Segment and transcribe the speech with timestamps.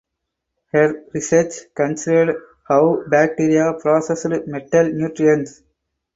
[0.73, 2.35] Her research considered
[2.67, 5.61] how bacteria processed metal nutrients.